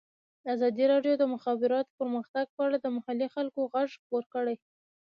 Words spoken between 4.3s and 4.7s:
کړی.